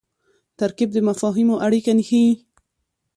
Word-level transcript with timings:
ترکیب 0.59 0.89
د 0.93 0.97
مفاهیمو 1.09 1.55
اړیکه 1.65 1.91
ښيي. 2.07 2.31